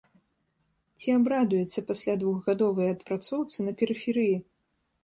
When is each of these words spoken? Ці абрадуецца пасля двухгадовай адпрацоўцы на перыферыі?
Ці 1.03 1.13
абрадуецца 1.17 1.83
пасля 1.91 2.17
двухгадовай 2.25 2.87
адпрацоўцы 2.95 3.57
на 3.71 3.77
перыферыі? 3.85 4.35